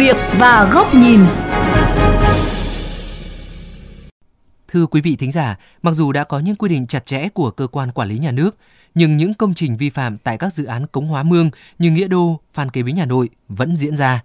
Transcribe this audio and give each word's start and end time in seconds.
việc 0.00 0.16
và 0.38 0.70
góc 0.72 0.94
nhìn. 0.94 1.20
Thưa 4.68 4.86
quý 4.86 5.00
vị 5.00 5.16
thính 5.16 5.32
giả, 5.32 5.58
mặc 5.82 5.92
dù 5.92 6.12
đã 6.12 6.24
có 6.24 6.38
những 6.38 6.56
quy 6.56 6.68
định 6.68 6.86
chặt 6.86 7.06
chẽ 7.06 7.28
của 7.28 7.50
cơ 7.50 7.66
quan 7.66 7.92
quản 7.92 8.08
lý 8.08 8.18
nhà 8.18 8.30
nước, 8.30 8.56
nhưng 8.94 9.16
những 9.16 9.34
công 9.34 9.54
trình 9.54 9.76
vi 9.76 9.90
phạm 9.90 10.18
tại 10.18 10.38
các 10.38 10.54
dự 10.54 10.64
án 10.64 10.86
cống 10.86 11.06
hóa 11.06 11.22
mương 11.22 11.50
như 11.78 11.90
Nghĩa 11.90 12.08
Đô, 12.08 12.40
Phan 12.54 12.70
Kế 12.70 12.82
Bính 12.82 12.96
Hà 12.96 13.06
Nội 13.06 13.28
vẫn 13.48 13.76
diễn 13.76 13.96
ra. 13.96 14.22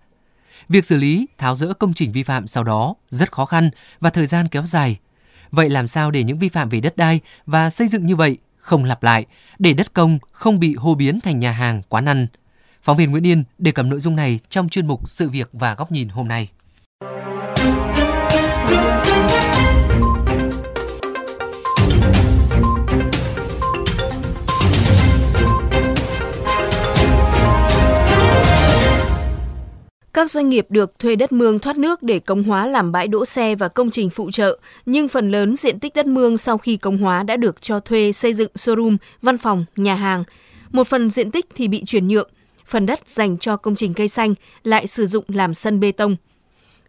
Việc 0.69 0.85
xử 0.85 0.95
lý, 0.95 1.27
tháo 1.37 1.55
rỡ 1.55 1.73
công 1.73 1.93
trình 1.93 2.11
vi 2.11 2.23
phạm 2.23 2.47
sau 2.47 2.63
đó 2.63 2.95
rất 3.09 3.31
khó 3.31 3.45
khăn 3.45 3.69
và 3.99 4.09
thời 4.09 4.25
gian 4.25 4.47
kéo 4.47 4.65
dài. 4.65 4.99
Vậy 5.51 5.69
làm 5.69 5.87
sao 5.87 6.11
để 6.11 6.23
những 6.23 6.39
vi 6.39 6.49
phạm 6.49 6.69
về 6.69 6.79
đất 6.79 6.97
đai 6.97 7.19
và 7.45 7.69
xây 7.69 7.87
dựng 7.87 8.05
như 8.05 8.15
vậy 8.15 8.37
không 8.57 8.83
lặp 8.83 9.03
lại, 9.03 9.25
để 9.59 9.73
đất 9.73 9.93
công 9.93 10.19
không 10.31 10.59
bị 10.59 10.75
hô 10.75 10.95
biến 10.95 11.19
thành 11.21 11.39
nhà 11.39 11.51
hàng, 11.51 11.81
quán 11.89 12.05
ăn? 12.05 12.27
Phóng 12.85 12.97
viên 12.97 13.11
Nguyễn 13.11 13.27
Yên 13.27 13.43
đề 13.57 13.71
cập 13.71 13.85
nội 13.85 13.99
dung 13.99 14.15
này 14.15 14.39
trong 14.49 14.69
chuyên 14.69 14.87
mục 14.87 15.09
Sự 15.09 15.29
việc 15.29 15.49
và 15.53 15.75
góc 15.75 15.91
nhìn 15.91 16.09
hôm 16.09 16.27
nay. 16.27 16.49
Các 30.13 30.31
doanh 30.31 30.49
nghiệp 30.49 30.65
được 30.69 30.99
thuê 30.99 31.15
đất 31.15 31.31
mương 31.31 31.59
thoát 31.59 31.77
nước 31.77 32.03
để 32.03 32.19
công 32.19 32.43
hóa 32.43 32.65
làm 32.65 32.91
bãi 32.91 33.07
đỗ 33.07 33.25
xe 33.25 33.55
và 33.55 33.67
công 33.67 33.89
trình 33.89 34.09
phụ 34.09 34.31
trợ, 34.31 34.59
nhưng 34.85 35.07
phần 35.07 35.31
lớn 35.31 35.55
diện 35.55 35.79
tích 35.79 35.93
đất 35.95 36.05
mương 36.05 36.37
sau 36.37 36.57
khi 36.57 36.77
công 36.77 36.97
hóa 36.97 37.23
đã 37.23 37.37
được 37.37 37.61
cho 37.61 37.79
thuê 37.79 38.11
xây 38.11 38.33
dựng 38.33 38.51
showroom, 38.55 38.97
văn 39.21 39.37
phòng, 39.37 39.65
nhà 39.75 39.95
hàng. 39.95 40.23
Một 40.71 40.87
phần 40.87 41.09
diện 41.09 41.31
tích 41.31 41.45
thì 41.55 41.67
bị 41.67 41.83
chuyển 41.85 42.07
nhượng, 42.07 42.29
phần 42.65 42.85
đất 42.85 43.09
dành 43.09 43.37
cho 43.37 43.57
công 43.57 43.75
trình 43.75 43.93
cây 43.93 44.07
xanh 44.07 44.33
lại 44.63 44.87
sử 44.87 45.05
dụng 45.05 45.25
làm 45.27 45.53
sân 45.53 45.79
bê 45.79 45.91
tông. 45.91 46.15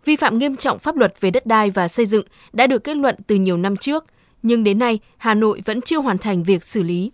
Vi 0.05 0.17
phạm 0.17 0.39
nghiêm 0.39 0.57
trọng 0.57 0.79
pháp 0.79 0.97
luật 0.97 1.21
về 1.21 1.31
đất 1.31 1.47
đai 1.47 1.71
và 1.71 1.89
xây 1.89 2.07
dựng 2.07 2.25
đã 2.53 2.67
được 2.67 2.85
kết 2.85 2.97
luận 2.97 3.15
từ 3.27 3.35
nhiều 3.35 3.57
năm 3.57 3.77
trước, 3.77 4.05
nhưng 4.43 4.65
đến 4.65 4.79
nay 4.79 4.99
Hà 5.17 5.35
Nội 5.35 5.63
vẫn 5.65 5.81
chưa 5.81 5.99
hoàn 5.99 6.19
thành 6.19 6.43
việc 6.43 6.65
xử 6.65 6.83
lý. 6.83 7.11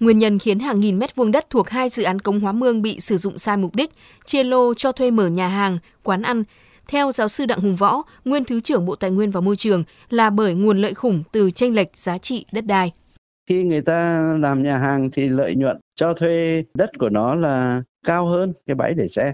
Nguyên 0.00 0.18
nhân 0.18 0.38
khiến 0.38 0.58
hàng 0.58 0.80
nghìn 0.80 0.98
mét 0.98 1.16
vuông 1.16 1.32
đất 1.32 1.50
thuộc 1.50 1.68
hai 1.68 1.88
dự 1.88 2.02
án 2.02 2.20
cống 2.20 2.40
hóa 2.40 2.52
mương 2.52 2.82
bị 2.82 3.00
sử 3.00 3.16
dụng 3.16 3.38
sai 3.38 3.56
mục 3.56 3.76
đích, 3.76 3.90
chia 4.24 4.44
lô 4.44 4.74
cho 4.74 4.92
thuê 4.92 5.10
mở 5.10 5.26
nhà 5.26 5.48
hàng, 5.48 5.78
quán 6.02 6.22
ăn. 6.22 6.44
Theo 6.88 7.12
giáo 7.12 7.28
sư 7.28 7.46
Đặng 7.46 7.60
Hùng 7.60 7.76
Võ, 7.76 8.02
nguyên 8.24 8.44
Thứ 8.44 8.60
trưởng 8.60 8.86
Bộ 8.86 8.96
Tài 8.96 9.10
nguyên 9.10 9.30
và 9.30 9.40
Môi 9.40 9.56
trường 9.56 9.84
là 10.10 10.30
bởi 10.30 10.54
nguồn 10.54 10.78
lợi 10.78 10.94
khủng 10.94 11.22
từ 11.32 11.50
tranh 11.50 11.74
lệch 11.74 11.96
giá 11.96 12.18
trị 12.18 12.44
đất 12.52 12.66
đai. 12.66 12.92
Khi 13.46 13.64
người 13.64 13.80
ta 13.82 14.22
làm 14.40 14.62
nhà 14.62 14.78
hàng 14.78 15.10
thì 15.12 15.28
lợi 15.28 15.54
nhuận 15.54 15.80
cho 15.94 16.14
thuê 16.14 16.64
đất 16.74 16.90
của 16.98 17.08
nó 17.08 17.34
là 17.34 17.82
cao 18.06 18.26
hơn 18.26 18.52
cái 18.66 18.74
bãi 18.74 18.94
để 18.94 19.08
xe. 19.08 19.32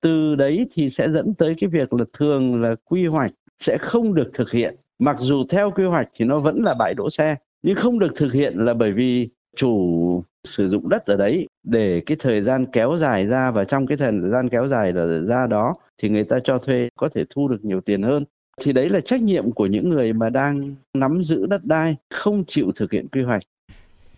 Từ 0.00 0.34
đấy 0.34 0.66
thì 0.72 0.90
sẽ 0.90 1.08
dẫn 1.10 1.34
tới 1.34 1.54
cái 1.58 1.70
việc 1.70 1.92
là 1.92 2.04
thường 2.12 2.62
là 2.62 2.74
quy 2.84 3.06
hoạch 3.06 3.32
sẽ 3.58 3.78
không 3.78 4.14
được 4.14 4.30
thực 4.34 4.50
hiện. 4.50 4.76
Mặc 4.98 5.16
dù 5.18 5.44
theo 5.48 5.70
quy 5.70 5.84
hoạch 5.84 6.08
thì 6.14 6.24
nó 6.24 6.40
vẫn 6.40 6.62
là 6.62 6.74
bãi 6.78 6.94
đỗ 6.94 7.10
xe, 7.10 7.36
nhưng 7.62 7.76
không 7.76 7.98
được 7.98 8.16
thực 8.16 8.32
hiện 8.32 8.58
là 8.58 8.74
bởi 8.74 8.92
vì 8.92 9.28
chủ 9.56 10.24
sử 10.44 10.68
dụng 10.68 10.88
đất 10.88 11.06
ở 11.06 11.16
đấy 11.16 11.46
để 11.62 12.02
cái 12.06 12.16
thời 12.20 12.42
gian 12.42 12.66
kéo 12.66 12.96
dài 12.96 13.26
ra 13.26 13.50
và 13.50 13.64
trong 13.64 13.86
cái 13.86 13.96
thời 13.96 14.12
gian 14.20 14.48
kéo 14.48 14.68
dài 14.68 14.92
ra 15.26 15.46
đó 15.46 15.74
thì 16.02 16.08
người 16.08 16.24
ta 16.24 16.38
cho 16.44 16.58
thuê 16.58 16.88
có 16.96 17.08
thể 17.08 17.24
thu 17.30 17.48
được 17.48 17.64
nhiều 17.64 17.80
tiền 17.80 18.02
hơn 18.02 18.24
thì 18.60 18.72
đấy 18.72 18.88
là 18.88 19.00
trách 19.00 19.22
nhiệm 19.22 19.52
của 19.52 19.66
những 19.66 19.90
người 19.90 20.12
mà 20.12 20.30
đang 20.30 20.74
nắm 20.94 21.24
giữ 21.24 21.46
đất 21.46 21.64
đai 21.64 21.96
không 22.10 22.44
chịu 22.48 22.72
thực 22.76 22.92
hiện 22.92 23.08
quy 23.08 23.22
hoạch 23.22 23.42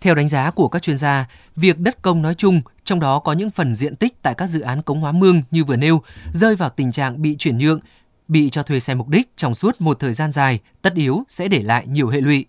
theo 0.05 0.15
đánh 0.15 0.29
giá 0.29 0.51
của 0.51 0.69
các 0.69 0.83
chuyên 0.83 0.97
gia, 0.97 1.27
việc 1.57 1.79
đất 1.79 2.03
công 2.03 2.23
nói 2.23 2.35
chung, 2.35 2.61
trong 2.85 3.01
đó 3.01 3.19
có 3.19 3.33
những 3.33 3.51
phần 3.51 3.75
diện 3.75 3.97
tích 3.97 4.23
tại 4.23 4.35
các 4.35 4.47
dự 4.47 4.61
án 4.61 4.83
cống 4.83 5.01
hóa 5.01 5.13
mương 5.13 5.43
như 5.51 5.65
vừa 5.65 5.77
nêu, 5.77 6.03
rơi 6.33 6.57
vào 6.57 6.71
tình 6.71 6.93
trạng 6.93 7.23
bị 7.23 7.37
chuyển 7.37 7.59
nhượng, 7.59 7.81
bị 8.29 8.51
cho 8.51 8.63
thuê 8.63 8.81
sai 8.81 8.97
mục 8.97 9.09
đích 9.09 9.37
trong 9.37 9.55
suốt 9.55 9.81
một 9.81 10.01
thời 10.01 10.13
gian 10.13 10.33
dài, 10.33 10.61
tất 10.83 10.95
yếu 10.95 11.25
sẽ 11.29 11.49
để 11.49 11.61
lại 11.61 11.85
nhiều 11.87 12.09
hệ 12.09 12.21
lụy 12.21 12.47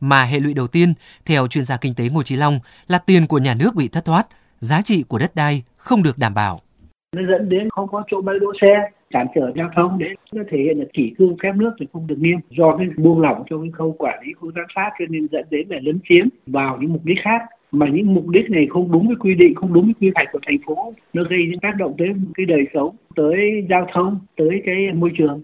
mà 0.00 0.24
hệ 0.24 0.40
lụy 0.40 0.54
đầu 0.54 0.66
tiên, 0.66 0.94
theo 1.26 1.46
chuyên 1.46 1.64
gia 1.64 1.76
kinh 1.76 1.94
tế 1.94 2.08
Ngô 2.08 2.22
Chí 2.22 2.36
Long, 2.36 2.58
là 2.88 2.98
tiền 2.98 3.26
của 3.26 3.38
nhà 3.38 3.54
nước 3.54 3.74
bị 3.74 3.88
thất 3.88 4.04
thoát, 4.04 4.26
giá 4.60 4.82
trị 4.82 5.02
của 5.02 5.18
đất 5.18 5.34
đai 5.34 5.62
không 5.76 6.02
được 6.02 6.18
đảm 6.18 6.34
bảo. 6.34 6.60
Nó 7.16 7.22
dẫn 7.30 7.48
đến 7.48 7.68
không 7.70 7.88
có 7.92 8.02
chỗ 8.10 8.20
bãi 8.20 8.36
đỗ 8.40 8.52
xe, 8.60 8.99
cản 9.10 9.26
trở 9.34 9.52
giao 9.56 9.70
thông 9.76 9.98
đấy 9.98 10.14
nó 10.32 10.42
thể 10.50 10.58
hiện 10.58 10.78
là 10.78 10.84
kỷ 10.92 11.12
cương 11.18 11.36
phép 11.42 11.52
nước 11.56 11.70
thì 11.80 11.86
không 11.92 12.06
được 12.06 12.18
nghiêm. 12.18 12.38
Do 12.50 12.76
cái 12.76 12.86
buông 12.96 13.20
lỏng 13.20 13.42
trong 13.50 13.62
cái 13.62 13.70
khâu 13.70 13.96
quản 13.98 14.18
lý 14.24 14.32
khâu 14.40 14.52
giám 14.56 14.64
sát 14.74 14.90
cho 14.98 15.04
nên 15.08 15.26
dẫn 15.32 15.44
đến 15.50 15.66
là 15.68 15.78
lấn 15.82 15.98
chiếm 16.08 16.26
vào 16.46 16.78
những 16.80 16.92
mục 16.92 17.04
đích 17.04 17.18
khác. 17.24 17.42
Mà 17.72 17.86
những 17.92 18.14
mục 18.14 18.28
đích 18.28 18.50
này 18.50 18.66
không 18.70 18.92
đúng 18.92 19.06
với 19.06 19.16
quy 19.20 19.34
định 19.34 19.54
không 19.54 19.72
đúng 19.72 19.84
với 19.84 19.94
quy 20.00 20.10
hoạch 20.14 20.28
của 20.32 20.38
thành 20.46 20.58
phố 20.66 20.94
nó 21.12 21.22
gây 21.30 21.40
những 21.50 21.60
tác 21.60 21.72
động 21.78 21.94
tới 21.98 22.08
cái 22.34 22.46
đời 22.46 22.64
sống 22.74 22.96
tới 23.16 23.66
giao 23.70 23.86
thông 23.94 24.18
tới 24.36 24.62
cái 24.66 24.76
môi 24.94 25.10
trường. 25.18 25.42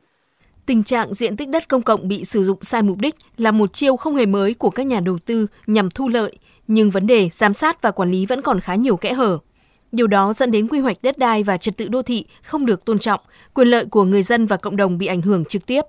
Tình 0.67 0.83
trạng 0.83 1.15
diện 1.15 1.37
tích 1.37 1.49
đất 1.49 1.69
công 1.69 1.83
cộng 1.83 2.09
bị 2.09 2.25
sử 2.25 2.43
dụng 2.43 2.59
sai 2.63 2.83
mục 2.83 2.99
đích 3.01 3.15
là 3.37 3.51
một 3.51 3.73
chiêu 3.73 3.97
không 3.97 4.17
hề 4.17 4.27
mới 4.27 4.55
của 4.55 4.71
các 4.71 4.87
nhà 4.87 5.01
đầu 5.01 5.19
tư 5.27 5.47
nhằm 5.67 5.89
thu 5.95 6.09
lợi, 6.09 6.33
nhưng 6.67 6.91
vấn 6.91 7.07
đề 7.07 7.29
giám 7.33 7.55
sát 7.55 7.83
và 7.83 7.91
quản 7.91 8.11
lý 8.11 8.27
vẫn 8.27 8.43
còn 8.43 8.61
khá 8.61 8.75
nhiều 8.75 8.97
kẽ 8.97 9.13
hở. 9.13 9.39
Điều 9.97 10.07
đó 10.07 10.33
dẫn 10.33 10.51
đến 10.51 10.67
quy 10.69 10.79
hoạch 10.79 10.97
đất 11.03 11.19
đai 11.19 11.43
và 11.43 11.57
trật 11.57 11.77
tự 11.77 11.89
đô 11.89 12.03
thị 12.03 12.27
không 12.43 12.67
được 12.67 12.85
tôn 12.85 12.99
trọng, 12.99 13.21
quyền 13.55 13.69
lợi 13.69 13.85
của 13.91 14.05
người 14.05 14.23
dân 14.23 14.47
và 14.47 14.57
cộng 14.57 14.77
đồng 14.77 14.99
bị 14.99 15.07
ảnh 15.07 15.23
hưởng 15.23 15.45
trực 15.45 15.67
tiếp. 15.67 15.83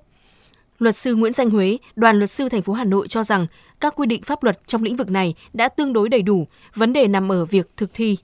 Luật 0.80 0.96
sư 0.96 1.16
Nguyễn 1.16 1.34
Danh 1.34 1.50
Huế, 1.50 1.78
đoàn 1.96 2.18
luật 2.18 2.30
sư 2.30 2.50
thành 2.50 2.62
phố 2.62 2.74
Hà 2.74 2.84
Nội 2.84 3.08
cho 3.08 3.24
rằng 3.24 3.46
các 3.80 3.94
quy 3.96 4.08
định 4.08 4.22
pháp 4.26 4.44
luật 4.44 4.68
trong 4.68 4.84
lĩnh 4.84 4.96
vực 4.96 5.10
này 5.12 5.36
đã 5.54 5.70
tương 5.70 5.94
đối 5.94 6.10
đầy 6.10 6.22
đủ, 6.22 6.48
vấn 6.76 6.94
đề 6.94 7.08
nằm 7.08 7.32
ở 7.32 7.46
việc 7.46 7.68
thực 7.78 7.90
thi. 7.94 8.18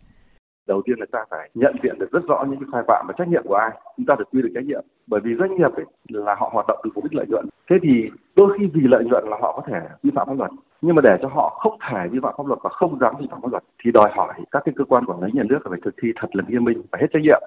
Đầu 0.67 0.81
tiên 0.85 0.95
là 0.99 1.05
ta 1.11 1.19
phải 1.29 1.49
nhận 1.53 1.75
diện 1.83 1.99
được 1.99 2.11
rất 2.11 2.23
rõ 2.27 2.45
những 2.49 2.59
cái 2.59 2.69
sai 2.71 2.83
phạm 2.87 3.05
và 3.07 3.13
trách 3.17 3.27
nhiệm 3.27 3.43
của 3.45 3.55
ai. 3.55 3.71
Chúng 3.97 4.05
ta 4.05 4.15
được 4.19 4.25
quy 4.31 4.41
được 4.41 4.51
trách 4.55 4.65
nhiệm 4.65 4.83
bởi 5.07 5.21
vì 5.23 5.31
doanh 5.39 5.57
nghiệp 5.57 5.71
ấy, 5.75 5.85
là 6.09 6.35
họ 6.39 6.49
hoạt 6.53 6.65
động 6.67 6.79
từ 6.83 6.89
mục 6.95 7.03
đích 7.03 7.13
lợi 7.13 7.25
nhuận. 7.29 7.45
Thế 7.69 7.75
thì 7.83 7.89
đôi 8.35 8.57
khi 8.59 8.65
vì 8.73 8.81
lợi 8.83 9.03
nhuận 9.05 9.23
là 9.27 9.37
họ 9.41 9.53
có 9.55 9.63
thể 9.67 9.79
vi 10.03 10.11
phạm 10.15 10.27
pháp 10.27 10.37
luật 10.37 10.51
nhưng 10.85 10.95
mà 10.95 11.01
để 11.01 11.17
cho 11.21 11.27
họ 11.27 11.59
không 11.61 11.77
thể 11.89 12.07
vi 12.11 12.19
phạm 12.23 12.33
pháp 12.37 12.47
luật 12.47 12.59
và 12.63 12.69
không 12.73 12.99
dám 12.99 13.15
vi 13.19 13.27
phạm 13.31 13.41
pháp 13.41 13.51
luật 13.51 13.63
thì 13.83 13.91
đòi 13.91 14.11
hỏi 14.15 14.33
các 14.51 14.61
cái 14.65 14.73
cơ 14.77 14.83
quan 14.89 15.05
quản 15.05 15.23
lý 15.23 15.31
nhà 15.33 15.43
nước 15.49 15.59
phải 15.69 15.79
thực 15.85 15.95
thi 16.01 16.09
thật 16.21 16.27
là 16.31 16.43
nghiêm 16.47 16.63
minh 16.63 16.81
và 16.91 16.97
hết 17.01 17.07
trách 17.13 17.23
nhiệm 17.23 17.41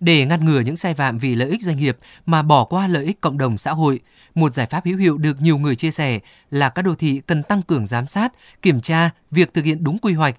để 0.00 0.26
ngăn 0.26 0.44
ngừa 0.44 0.60
những 0.60 0.76
sai 0.76 0.94
phạm 0.94 1.18
vì 1.18 1.34
lợi 1.34 1.48
ích 1.48 1.62
doanh 1.62 1.76
nghiệp 1.76 1.96
mà 2.26 2.42
bỏ 2.42 2.64
qua 2.64 2.86
lợi 2.86 3.04
ích 3.04 3.20
cộng 3.20 3.38
đồng 3.38 3.58
xã 3.58 3.70
hội, 3.70 4.00
một 4.34 4.52
giải 4.52 4.66
pháp 4.66 4.84
hữu 4.84 4.98
hiệu 4.98 5.18
được 5.18 5.36
nhiều 5.40 5.58
người 5.58 5.76
chia 5.76 5.90
sẻ 5.90 6.18
là 6.50 6.68
các 6.68 6.82
đô 6.82 6.94
thị 6.94 7.20
cần 7.26 7.42
tăng 7.42 7.62
cường 7.62 7.86
giám 7.86 8.06
sát, 8.06 8.32
kiểm 8.62 8.80
tra 8.80 9.10
việc 9.30 9.54
thực 9.54 9.64
hiện 9.64 9.84
đúng 9.84 9.98
quy 9.98 10.12
hoạch, 10.12 10.36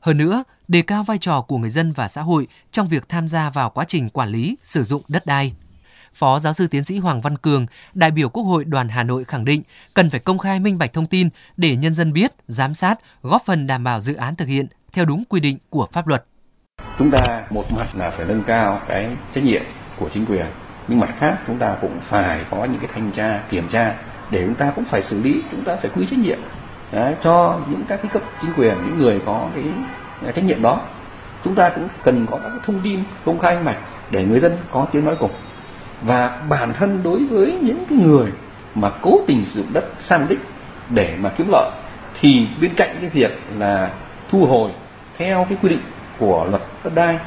hơn 0.00 0.18
nữa, 0.18 0.44
đề 0.68 0.82
cao 0.82 1.04
vai 1.04 1.18
trò 1.18 1.40
của 1.48 1.58
người 1.58 1.70
dân 1.70 1.92
và 1.92 2.08
xã 2.08 2.22
hội 2.22 2.46
trong 2.70 2.88
việc 2.88 3.08
tham 3.08 3.28
gia 3.28 3.50
vào 3.50 3.70
quá 3.70 3.84
trình 3.88 4.08
quản 4.08 4.28
lý, 4.28 4.56
sử 4.62 4.82
dụng 4.82 5.02
đất 5.08 5.22
đai. 5.26 5.52
Phó 6.14 6.38
giáo 6.38 6.52
sư 6.52 6.66
tiến 6.66 6.84
sĩ 6.84 6.98
Hoàng 6.98 7.20
Văn 7.20 7.38
Cường, 7.38 7.66
đại 7.94 8.10
biểu 8.10 8.28
Quốc 8.28 8.42
hội 8.42 8.64
đoàn 8.64 8.88
Hà 8.88 9.02
Nội 9.02 9.24
khẳng 9.24 9.44
định 9.44 9.62
cần 9.94 10.10
phải 10.10 10.20
công 10.20 10.38
khai 10.38 10.60
minh 10.60 10.78
bạch 10.78 10.92
thông 10.92 11.06
tin 11.06 11.28
để 11.56 11.76
nhân 11.76 11.94
dân 11.94 12.12
biết, 12.12 12.32
giám 12.48 12.74
sát, 12.74 12.98
góp 13.22 13.42
phần 13.44 13.66
đảm 13.66 13.84
bảo 13.84 14.00
dự 14.00 14.14
án 14.14 14.36
thực 14.36 14.48
hiện 14.48 14.66
theo 14.92 15.04
đúng 15.04 15.24
quy 15.28 15.40
định 15.40 15.58
của 15.70 15.88
pháp 15.92 16.06
luật. 16.06 16.24
Chúng 16.98 17.10
ta 17.10 17.46
một 17.50 17.72
mặt 17.72 17.96
là 17.96 18.10
phải 18.10 18.26
nâng 18.26 18.42
cao 18.46 18.80
cái 18.88 19.16
trách 19.34 19.44
nhiệm 19.44 19.62
của 19.98 20.08
chính 20.14 20.26
quyền, 20.26 20.46
nhưng 20.88 21.00
mặt 21.00 21.14
khác 21.18 21.38
chúng 21.46 21.58
ta 21.58 21.76
cũng 21.80 22.00
phải 22.00 22.44
có 22.50 22.64
những 22.64 22.78
cái 22.78 22.90
thanh 22.94 23.12
tra, 23.12 23.42
kiểm 23.50 23.68
tra 23.68 23.94
để 24.30 24.44
chúng 24.46 24.54
ta 24.54 24.72
cũng 24.74 24.84
phải 24.84 25.02
xử 25.02 25.22
lý, 25.22 25.42
chúng 25.50 25.64
ta 25.64 25.76
phải 25.76 25.90
quy 25.94 26.06
trách 26.06 26.18
nhiệm 26.18 26.38
Đấy, 26.92 27.16
cho 27.22 27.60
những 27.70 27.82
các 27.88 27.96
cái 28.02 28.10
cấp 28.12 28.22
chính 28.42 28.52
quyền 28.56 28.74
những 28.74 28.98
người 28.98 29.20
có 29.26 29.48
cái 29.54 29.64
trách 30.34 30.44
nhiệm 30.44 30.62
đó 30.62 30.80
chúng 31.44 31.54
ta 31.54 31.68
cũng 31.68 31.88
cần 32.04 32.26
có 32.30 32.38
các 32.42 32.52
thông 32.66 32.80
tin 32.84 33.00
công 33.24 33.38
khai 33.38 33.58
mạch 33.62 33.78
để 34.10 34.24
người 34.24 34.40
dân 34.40 34.52
có 34.70 34.86
tiếng 34.92 35.04
nói 35.04 35.16
cùng 35.18 35.30
và 36.06 36.42
bản 36.48 36.72
thân 36.74 37.00
đối 37.02 37.24
với 37.24 37.58
những 37.62 37.84
cái 37.88 37.98
người 37.98 38.30
mà 38.74 38.90
cố 39.02 39.20
tình 39.26 39.44
sử 39.44 39.62
dụng 39.62 39.72
đất 39.72 39.84
sai 40.00 40.18
mục 40.18 40.28
đích 40.30 40.40
để 40.90 41.16
mà 41.20 41.28
kiếm 41.28 41.46
lợi, 41.50 41.70
thì 42.20 42.46
bên 42.60 42.74
cạnh 42.76 42.96
cái 43.00 43.10
việc 43.10 43.40
là 43.58 43.90
thu 44.30 44.46
hồi 44.46 44.70
theo 45.18 45.46
cái 45.48 45.58
quy 45.62 45.68
định 45.68 45.82
của 46.18 46.46
luật 46.50 46.62
đất 46.84 46.94
đai, 46.94 47.18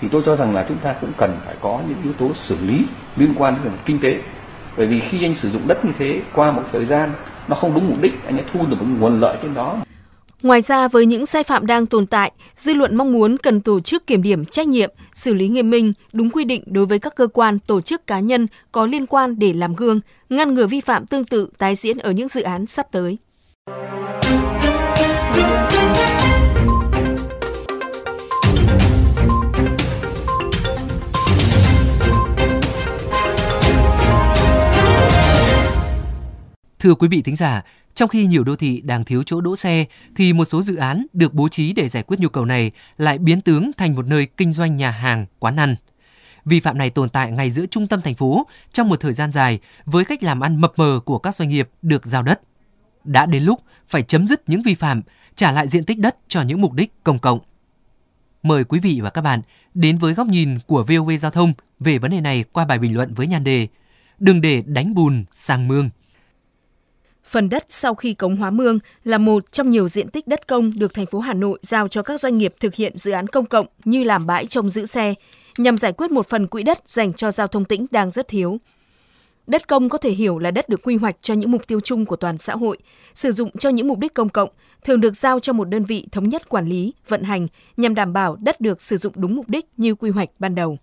thì 0.00 0.08
tôi 0.08 0.22
cho 0.26 0.36
rằng 0.36 0.54
là 0.54 0.64
chúng 0.68 0.78
ta 0.78 0.92
cũng 1.00 1.12
cần 1.16 1.40
phải 1.46 1.54
có 1.60 1.80
những 1.88 1.98
yếu 2.02 2.12
tố 2.12 2.34
xử 2.34 2.56
lý 2.66 2.86
liên 3.16 3.34
quan 3.36 3.56
đến 3.64 3.72
kinh 3.84 3.98
tế. 4.00 4.20
Bởi 4.76 4.86
vì 4.86 5.00
khi 5.00 5.24
anh 5.24 5.34
sử 5.34 5.50
dụng 5.50 5.62
đất 5.66 5.84
như 5.84 5.92
thế 5.98 6.20
qua 6.34 6.50
một 6.50 6.62
thời 6.72 6.84
gian, 6.84 7.10
nó 7.48 7.56
không 7.56 7.74
đúng 7.74 7.88
mục 7.88 8.00
đích, 8.00 8.26
anh 8.26 8.36
ấy 8.36 8.44
thu 8.52 8.66
được 8.66 8.82
một 8.82 8.86
nguồn 8.98 9.20
lợi 9.20 9.36
trên 9.42 9.54
đó. 9.54 9.76
Ngoài 10.42 10.62
ra, 10.62 10.88
với 10.88 11.06
những 11.06 11.26
sai 11.26 11.42
phạm 11.42 11.66
đang 11.66 11.86
tồn 11.86 12.06
tại, 12.06 12.32
dư 12.56 12.74
luận 12.74 12.96
mong 12.96 13.12
muốn 13.12 13.36
cần 13.38 13.60
tổ 13.60 13.80
chức 13.80 14.06
kiểm 14.06 14.22
điểm 14.22 14.44
trách 14.44 14.66
nhiệm, 14.66 14.90
xử 15.12 15.34
lý 15.34 15.48
nghiêm 15.48 15.70
minh, 15.70 15.92
đúng 16.12 16.30
quy 16.30 16.44
định 16.44 16.62
đối 16.66 16.86
với 16.86 16.98
các 16.98 17.14
cơ 17.16 17.26
quan, 17.26 17.58
tổ 17.58 17.80
chức 17.80 18.06
cá 18.06 18.20
nhân 18.20 18.46
có 18.72 18.86
liên 18.86 19.06
quan 19.06 19.38
để 19.38 19.52
làm 19.52 19.74
gương, 19.74 20.00
ngăn 20.28 20.54
ngừa 20.54 20.66
vi 20.66 20.80
phạm 20.80 21.06
tương 21.06 21.24
tự 21.24 21.48
tái 21.58 21.74
diễn 21.74 21.98
ở 21.98 22.10
những 22.10 22.28
dự 22.28 22.42
án 22.42 22.66
sắp 22.66 22.86
tới. 22.90 23.18
Thưa 36.78 36.94
quý 36.94 37.08
vị 37.08 37.22
thính 37.22 37.36
giả, 37.36 37.62
trong 38.02 38.08
khi 38.08 38.26
nhiều 38.26 38.44
đô 38.44 38.56
thị 38.56 38.80
đang 38.84 39.04
thiếu 39.04 39.22
chỗ 39.22 39.40
đỗ 39.40 39.56
xe 39.56 39.84
thì 40.16 40.32
một 40.32 40.44
số 40.44 40.62
dự 40.62 40.76
án 40.76 41.06
được 41.12 41.34
bố 41.34 41.48
trí 41.48 41.72
để 41.72 41.88
giải 41.88 42.02
quyết 42.02 42.20
nhu 42.20 42.28
cầu 42.28 42.44
này 42.44 42.70
lại 42.96 43.18
biến 43.18 43.40
tướng 43.40 43.70
thành 43.76 43.94
một 43.94 44.06
nơi 44.06 44.26
kinh 44.26 44.52
doanh 44.52 44.76
nhà 44.76 44.90
hàng, 44.90 45.26
quán 45.38 45.56
ăn. 45.56 45.76
Vi 46.44 46.60
phạm 46.60 46.78
này 46.78 46.90
tồn 46.90 47.08
tại 47.08 47.30
ngay 47.30 47.50
giữa 47.50 47.66
trung 47.66 47.86
tâm 47.86 48.02
thành 48.02 48.14
phố 48.14 48.46
trong 48.72 48.88
một 48.88 49.00
thời 49.00 49.12
gian 49.12 49.30
dài 49.30 49.58
với 49.84 50.04
cách 50.04 50.22
làm 50.22 50.40
ăn 50.40 50.60
mập 50.60 50.72
mờ 50.76 51.00
của 51.04 51.18
các 51.18 51.34
doanh 51.34 51.48
nghiệp 51.48 51.70
được 51.82 52.06
giao 52.06 52.22
đất. 52.22 52.40
Đã 53.04 53.26
đến 53.26 53.42
lúc 53.42 53.62
phải 53.88 54.02
chấm 54.02 54.26
dứt 54.26 54.48
những 54.48 54.62
vi 54.62 54.74
phạm, 54.74 55.02
trả 55.34 55.52
lại 55.52 55.68
diện 55.68 55.84
tích 55.84 55.98
đất 55.98 56.16
cho 56.28 56.42
những 56.42 56.60
mục 56.60 56.72
đích 56.72 56.92
công 57.04 57.18
cộng. 57.18 57.38
Mời 58.42 58.64
quý 58.64 58.80
vị 58.80 59.00
và 59.02 59.10
các 59.10 59.22
bạn 59.22 59.40
đến 59.74 59.98
với 59.98 60.14
góc 60.14 60.26
nhìn 60.26 60.58
của 60.66 60.82
VOV 60.82 61.10
Giao 61.18 61.30
thông 61.30 61.52
về 61.80 61.98
vấn 61.98 62.10
đề 62.10 62.20
này 62.20 62.44
qua 62.52 62.64
bài 62.64 62.78
bình 62.78 62.94
luận 62.94 63.14
với 63.14 63.26
nhan 63.26 63.44
đề 63.44 63.68
Đừng 64.18 64.40
để 64.40 64.62
đánh 64.66 64.94
bùn 64.94 65.24
sang 65.32 65.68
mương. 65.68 65.90
Phần 67.24 67.48
đất 67.48 67.64
sau 67.68 67.94
khi 67.94 68.14
cống 68.14 68.36
hóa 68.36 68.50
mương 68.50 68.78
là 69.04 69.18
một 69.18 69.52
trong 69.52 69.70
nhiều 69.70 69.88
diện 69.88 70.08
tích 70.08 70.28
đất 70.28 70.46
công 70.46 70.78
được 70.78 70.94
thành 70.94 71.06
phố 71.06 71.18
Hà 71.18 71.34
Nội 71.34 71.58
giao 71.62 71.88
cho 71.88 72.02
các 72.02 72.20
doanh 72.20 72.38
nghiệp 72.38 72.54
thực 72.60 72.74
hiện 72.74 72.96
dự 72.96 73.12
án 73.12 73.26
công 73.26 73.46
cộng 73.46 73.66
như 73.84 74.04
làm 74.04 74.26
bãi 74.26 74.46
trông 74.46 74.70
giữ 74.70 74.86
xe, 74.86 75.14
nhằm 75.58 75.78
giải 75.78 75.92
quyết 75.92 76.10
một 76.10 76.26
phần 76.28 76.46
quỹ 76.46 76.62
đất 76.62 76.88
dành 76.88 77.12
cho 77.12 77.30
giao 77.30 77.46
thông 77.46 77.64
tỉnh 77.64 77.86
đang 77.90 78.10
rất 78.10 78.28
thiếu. 78.28 78.58
Đất 79.46 79.68
công 79.68 79.88
có 79.88 79.98
thể 79.98 80.10
hiểu 80.10 80.38
là 80.38 80.50
đất 80.50 80.68
được 80.68 80.82
quy 80.82 80.96
hoạch 80.96 81.16
cho 81.20 81.34
những 81.34 81.50
mục 81.50 81.66
tiêu 81.66 81.80
chung 81.80 82.06
của 82.06 82.16
toàn 82.16 82.38
xã 82.38 82.56
hội, 82.56 82.78
sử 83.14 83.32
dụng 83.32 83.50
cho 83.58 83.68
những 83.68 83.88
mục 83.88 83.98
đích 83.98 84.14
công 84.14 84.28
cộng, 84.28 84.50
thường 84.84 85.00
được 85.00 85.16
giao 85.16 85.40
cho 85.40 85.52
một 85.52 85.64
đơn 85.64 85.84
vị 85.84 86.06
thống 86.12 86.28
nhất 86.28 86.48
quản 86.48 86.66
lý, 86.66 86.92
vận 87.08 87.22
hành 87.22 87.46
nhằm 87.76 87.94
đảm 87.94 88.12
bảo 88.12 88.36
đất 88.36 88.60
được 88.60 88.82
sử 88.82 88.96
dụng 88.96 89.12
đúng 89.16 89.36
mục 89.36 89.48
đích 89.48 89.66
như 89.76 89.94
quy 89.94 90.10
hoạch 90.10 90.28
ban 90.38 90.54
đầu. 90.54 90.78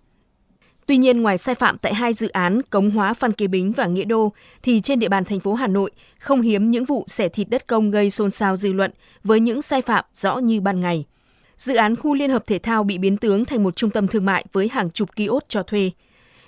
Tuy 0.90 0.96
nhiên, 0.96 1.22
ngoài 1.22 1.38
sai 1.38 1.54
phạm 1.54 1.78
tại 1.78 1.94
hai 1.94 2.12
dự 2.12 2.28
án 2.28 2.62
Cống 2.62 2.90
Hóa 2.90 3.14
Phan 3.14 3.32
Kế 3.32 3.46
Bính 3.46 3.72
và 3.72 3.86
Nghĩa 3.86 4.04
Đô, 4.04 4.32
thì 4.62 4.80
trên 4.80 4.98
địa 4.98 5.08
bàn 5.08 5.24
thành 5.24 5.40
phố 5.40 5.54
Hà 5.54 5.66
Nội 5.66 5.90
không 6.18 6.40
hiếm 6.40 6.70
những 6.70 6.84
vụ 6.84 7.04
xẻ 7.06 7.28
thịt 7.28 7.50
đất 7.50 7.66
công 7.66 7.90
gây 7.90 8.10
xôn 8.10 8.30
xao 8.30 8.56
dư 8.56 8.72
luận 8.72 8.90
với 9.24 9.40
những 9.40 9.62
sai 9.62 9.82
phạm 9.82 10.04
rõ 10.14 10.38
như 10.38 10.60
ban 10.60 10.80
ngày. 10.80 11.04
Dự 11.56 11.74
án 11.74 11.96
khu 11.96 12.14
liên 12.14 12.30
hợp 12.30 12.46
thể 12.46 12.58
thao 12.58 12.84
bị 12.84 12.98
biến 12.98 13.16
tướng 13.16 13.44
thành 13.44 13.62
một 13.62 13.76
trung 13.76 13.90
tâm 13.90 14.08
thương 14.08 14.24
mại 14.24 14.44
với 14.52 14.68
hàng 14.68 14.90
chục 14.90 15.16
kiosk 15.16 15.48
cho 15.48 15.62
thuê. 15.62 15.90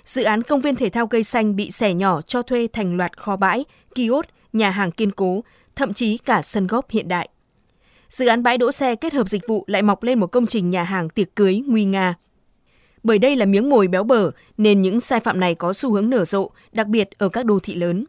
Dự 0.05 0.23
án 0.23 0.43
công 0.43 0.61
viên 0.61 0.75
thể 0.75 0.89
thao 0.89 1.07
cây 1.07 1.23
xanh 1.23 1.55
bị 1.55 1.71
xẻ 1.71 1.93
nhỏ 1.93 2.21
cho 2.21 2.41
thuê 2.41 2.67
thành 2.73 2.97
loạt 2.97 3.17
kho 3.17 3.35
bãi, 3.35 3.65
kiosk, 3.95 4.29
nhà 4.53 4.69
hàng 4.69 4.91
kiên 4.91 5.11
cố, 5.11 5.43
thậm 5.75 5.93
chí 5.93 6.17
cả 6.17 6.41
sân 6.41 6.67
góp 6.67 6.89
hiện 6.89 7.07
đại. 7.07 7.29
Dự 8.09 8.27
án 8.27 8.43
bãi 8.43 8.57
đỗ 8.57 8.71
xe 8.71 8.95
kết 8.95 9.13
hợp 9.13 9.27
dịch 9.27 9.47
vụ 9.47 9.63
lại 9.67 9.81
mọc 9.81 10.03
lên 10.03 10.19
một 10.19 10.27
công 10.27 10.45
trình 10.45 10.69
nhà 10.69 10.83
hàng 10.83 11.09
tiệc 11.09 11.35
cưới 11.35 11.63
nguy 11.67 11.85
nga 11.85 12.15
bởi 13.03 13.19
đây 13.19 13.35
là 13.35 13.45
miếng 13.45 13.69
mồi 13.69 13.87
béo 13.87 14.03
bở 14.03 14.31
nên 14.57 14.81
những 14.81 15.01
sai 15.01 15.19
phạm 15.19 15.39
này 15.39 15.55
có 15.55 15.73
xu 15.73 15.91
hướng 15.91 16.09
nở 16.09 16.25
rộ, 16.25 16.49
đặc 16.71 16.87
biệt 16.87 17.09
ở 17.17 17.29
các 17.29 17.45
đô 17.45 17.59
thị 17.59 17.75
lớn. 17.75 18.05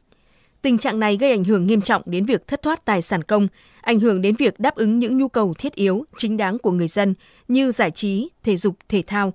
Tình 0.63 0.79
trạng 0.79 1.01
này 1.01 1.17
gây 1.17 1.31
ảnh 1.31 1.45
hưởng 1.45 1.67
nghiêm 1.67 1.81
trọng 1.81 2.03
đến 2.07 2.25
việc 2.25 2.47
thất 2.47 2.63
thoát 2.63 2.85
tài 2.85 3.03
sản 3.03 3.23
công, 3.23 3.49
ảnh 3.81 4.01
hưởng 4.01 4.23
đến 4.23 4.35
việc 4.35 4.61
đáp 4.61 4.75
ứng 4.75 4.99
những 4.99 5.19
nhu 5.19 5.29
cầu 5.29 5.55
thiết 5.59 5.75
yếu, 5.75 6.05
chính 6.17 6.37
đáng 6.37 6.59
của 6.59 6.71
người 6.71 6.89
dân 6.89 7.15
như 7.49 7.71
giải 7.71 7.91
trí, 7.91 8.29
thể 8.43 8.57
dục, 8.57 8.77
thể 8.89 9.03
thao. 9.07 9.33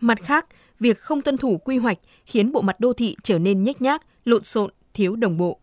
Mặt 0.00 0.18
khác, 0.24 0.46
việc 0.80 0.98
không 0.98 1.22
tuân 1.22 1.36
thủ 1.36 1.58
quy 1.64 1.76
hoạch 1.76 1.98
khiến 2.26 2.52
bộ 2.52 2.60
mặt 2.60 2.80
đô 2.80 2.92
thị 2.92 3.16
trở 3.22 3.38
nên 3.38 3.64
nhếch 3.64 3.82
nhác, 3.82 4.02
lộn 4.24 4.44
xộn, 4.44 4.70
thiếu 4.94 5.16
đồng 5.16 5.36
bộ. 5.36 5.58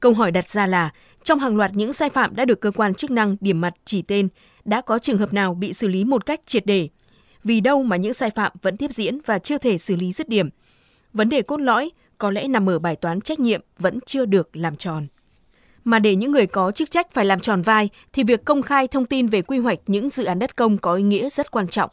Câu 0.00 0.12
hỏi 0.12 0.30
đặt 0.30 0.50
ra 0.50 0.66
là, 0.66 0.90
trong 1.22 1.38
hàng 1.38 1.56
loạt 1.56 1.70
những 1.74 1.92
sai 1.92 2.10
phạm 2.10 2.36
đã 2.36 2.44
được 2.44 2.60
cơ 2.60 2.70
quan 2.70 2.94
chức 2.94 3.10
năng 3.10 3.36
điểm 3.40 3.60
mặt 3.60 3.74
chỉ 3.84 4.02
tên, 4.02 4.28
đã 4.64 4.80
có 4.80 4.98
trường 4.98 5.18
hợp 5.18 5.32
nào 5.32 5.54
bị 5.54 5.72
xử 5.72 5.88
lý 5.88 6.04
một 6.04 6.26
cách 6.26 6.40
triệt 6.46 6.66
để? 6.66 6.88
Vì 7.44 7.60
đâu 7.60 7.82
mà 7.82 7.96
những 7.96 8.12
sai 8.12 8.30
phạm 8.30 8.52
vẫn 8.62 8.76
tiếp 8.76 8.92
diễn 8.92 9.18
và 9.26 9.38
chưa 9.38 9.58
thể 9.58 9.78
xử 9.78 9.96
lý 9.96 10.12
dứt 10.12 10.28
điểm. 10.28 10.48
Vấn 11.12 11.28
đề 11.28 11.42
cốt 11.42 11.60
lõi 11.60 11.90
có 12.18 12.30
lẽ 12.30 12.48
nằm 12.48 12.68
ở 12.68 12.78
bài 12.78 12.96
toán 12.96 13.20
trách 13.20 13.40
nhiệm 13.40 13.60
vẫn 13.78 13.98
chưa 14.06 14.24
được 14.24 14.56
làm 14.56 14.76
tròn. 14.76 15.06
Mà 15.84 15.98
để 15.98 16.16
những 16.16 16.32
người 16.32 16.46
có 16.46 16.72
chức 16.72 16.90
trách 16.90 17.12
phải 17.12 17.24
làm 17.24 17.40
tròn 17.40 17.62
vai 17.62 17.88
thì 18.12 18.24
việc 18.24 18.44
công 18.44 18.62
khai 18.62 18.88
thông 18.88 19.06
tin 19.06 19.26
về 19.26 19.42
quy 19.42 19.58
hoạch 19.58 19.78
những 19.86 20.10
dự 20.10 20.24
án 20.24 20.38
đất 20.38 20.56
công 20.56 20.78
có 20.78 20.94
ý 20.94 21.02
nghĩa 21.02 21.28
rất 21.28 21.50
quan 21.50 21.68
trọng. 21.68 21.90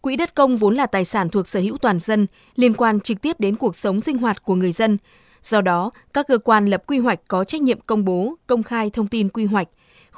Quỹ 0.00 0.16
đất 0.16 0.34
công 0.34 0.56
vốn 0.56 0.74
là 0.74 0.86
tài 0.86 1.04
sản 1.04 1.28
thuộc 1.28 1.48
sở 1.48 1.60
hữu 1.60 1.78
toàn 1.78 1.98
dân, 1.98 2.26
liên 2.56 2.74
quan 2.74 3.00
trực 3.00 3.22
tiếp 3.22 3.40
đến 3.40 3.56
cuộc 3.56 3.76
sống 3.76 4.00
sinh 4.00 4.18
hoạt 4.18 4.42
của 4.42 4.54
người 4.54 4.72
dân. 4.72 4.98
Do 5.42 5.60
đó, 5.60 5.90
các 6.12 6.26
cơ 6.28 6.38
quan 6.38 6.66
lập 6.66 6.82
quy 6.86 6.98
hoạch 6.98 7.20
có 7.28 7.44
trách 7.44 7.62
nhiệm 7.62 7.80
công 7.80 8.04
bố, 8.04 8.34
công 8.46 8.62
khai 8.62 8.90
thông 8.90 9.08
tin 9.08 9.28
quy 9.28 9.44
hoạch, 9.44 9.68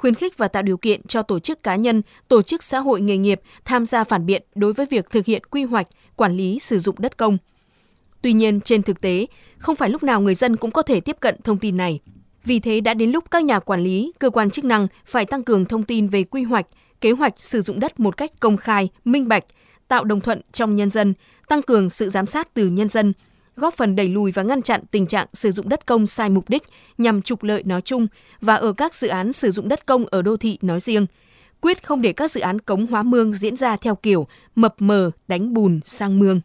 khuyến 0.01 0.15
khích 0.15 0.37
và 0.37 0.47
tạo 0.47 0.63
điều 0.63 0.77
kiện 0.77 1.03
cho 1.03 1.21
tổ 1.21 1.39
chức 1.39 1.63
cá 1.63 1.75
nhân, 1.75 2.01
tổ 2.27 2.41
chức 2.41 2.63
xã 2.63 2.79
hội 2.79 3.01
nghề 3.01 3.17
nghiệp 3.17 3.41
tham 3.65 3.85
gia 3.85 4.03
phản 4.03 4.25
biện 4.25 4.43
đối 4.55 4.73
với 4.73 4.85
việc 4.85 5.09
thực 5.09 5.25
hiện 5.25 5.43
quy 5.51 5.63
hoạch, 5.63 5.87
quản 6.15 6.37
lý 6.37 6.59
sử 6.59 6.79
dụng 6.79 6.95
đất 6.99 7.17
công. 7.17 7.37
Tuy 8.21 8.33
nhiên, 8.33 8.61
trên 8.61 8.83
thực 8.83 9.01
tế, 9.01 9.25
không 9.57 9.75
phải 9.75 9.89
lúc 9.89 10.03
nào 10.03 10.21
người 10.21 10.35
dân 10.35 10.55
cũng 10.55 10.71
có 10.71 10.81
thể 10.81 10.99
tiếp 10.99 11.17
cận 11.19 11.35
thông 11.43 11.57
tin 11.57 11.77
này. 11.77 11.99
Vì 12.43 12.59
thế 12.59 12.81
đã 12.81 12.93
đến 12.93 13.11
lúc 13.11 13.31
các 13.31 13.43
nhà 13.43 13.59
quản 13.59 13.83
lý, 13.83 14.11
cơ 14.19 14.29
quan 14.29 14.49
chức 14.49 14.65
năng 14.65 14.87
phải 15.05 15.25
tăng 15.25 15.43
cường 15.43 15.65
thông 15.65 15.83
tin 15.83 16.07
về 16.07 16.23
quy 16.23 16.43
hoạch, 16.43 16.67
kế 17.01 17.11
hoạch 17.11 17.39
sử 17.39 17.61
dụng 17.61 17.79
đất 17.79 17.99
một 17.99 18.17
cách 18.17 18.31
công 18.39 18.57
khai, 18.57 18.89
minh 19.05 19.27
bạch, 19.27 19.43
tạo 19.87 20.03
đồng 20.03 20.21
thuận 20.21 20.41
trong 20.51 20.75
nhân 20.75 20.89
dân, 20.89 21.13
tăng 21.47 21.61
cường 21.61 21.89
sự 21.89 22.09
giám 22.09 22.25
sát 22.25 22.53
từ 22.53 22.67
nhân 22.67 22.89
dân, 22.89 23.13
góp 23.61 23.73
phần 23.73 23.95
đẩy 23.95 24.09
lùi 24.09 24.31
và 24.31 24.43
ngăn 24.43 24.61
chặn 24.61 24.81
tình 24.91 25.05
trạng 25.05 25.27
sử 25.33 25.51
dụng 25.51 25.69
đất 25.69 25.85
công 25.85 26.07
sai 26.07 26.29
mục 26.29 26.49
đích 26.49 26.63
nhằm 26.97 27.21
trục 27.21 27.43
lợi 27.43 27.63
nói 27.65 27.81
chung 27.81 28.07
và 28.41 28.55
ở 28.55 28.73
các 28.73 28.95
dự 28.95 29.07
án 29.07 29.33
sử 29.33 29.51
dụng 29.51 29.67
đất 29.67 29.85
công 29.85 30.05
ở 30.05 30.21
đô 30.21 30.37
thị 30.37 30.57
nói 30.61 30.79
riêng. 30.79 31.05
Quyết 31.61 31.83
không 31.83 32.01
để 32.01 32.13
các 32.13 32.31
dự 32.31 32.41
án 32.41 32.59
cống 32.59 32.87
hóa 32.87 33.03
mương 33.03 33.33
diễn 33.33 33.55
ra 33.55 33.77
theo 33.77 33.95
kiểu 33.95 34.27
mập 34.55 34.75
mờ, 34.79 35.11
đánh 35.27 35.53
bùn, 35.53 35.79
sang 35.83 36.19
mương. 36.19 36.41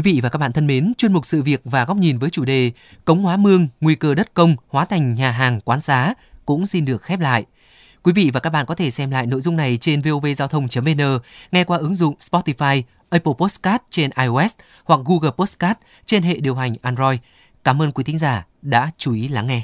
Quý 0.00 0.12
vị 0.12 0.20
và 0.20 0.28
các 0.28 0.38
bạn 0.38 0.52
thân 0.52 0.66
mến, 0.66 0.92
chuyên 0.98 1.12
mục 1.12 1.26
sự 1.26 1.42
việc 1.42 1.60
và 1.64 1.84
góc 1.84 1.96
nhìn 1.96 2.18
với 2.18 2.30
chủ 2.30 2.44
đề 2.44 2.72
Cống 3.04 3.22
hóa 3.22 3.36
mương, 3.36 3.68
nguy 3.80 3.94
cơ 3.94 4.14
đất 4.14 4.34
công 4.34 4.56
hóa 4.68 4.84
thành 4.84 5.14
nhà 5.14 5.30
hàng 5.30 5.60
quán 5.60 5.80
xá 5.80 6.14
cũng 6.46 6.66
xin 6.66 6.84
được 6.84 7.02
khép 7.02 7.20
lại. 7.20 7.44
Quý 8.02 8.12
vị 8.12 8.30
và 8.34 8.40
các 8.40 8.50
bạn 8.50 8.66
có 8.66 8.74
thể 8.74 8.90
xem 8.90 9.10
lại 9.10 9.26
nội 9.26 9.40
dung 9.40 9.56
này 9.56 9.76
trên 9.76 10.02
vovgiao 10.02 10.48
thông.vn, 10.48 11.18
nghe 11.52 11.64
qua 11.64 11.78
ứng 11.78 11.94
dụng 11.94 12.14
Spotify, 12.18 12.82
Apple 13.10 13.32
Podcast 13.38 13.82
trên 13.90 14.10
iOS 14.16 14.54
hoặc 14.84 15.00
Google 15.04 15.30
Podcast 15.30 15.78
trên 16.04 16.22
hệ 16.22 16.34
điều 16.34 16.54
hành 16.54 16.74
Android. 16.82 17.18
Cảm 17.64 17.82
ơn 17.82 17.92
quý 17.92 18.04
thính 18.04 18.18
giả 18.18 18.46
đã 18.62 18.90
chú 18.96 19.12
ý 19.12 19.28
lắng 19.28 19.46
nghe. 19.46 19.62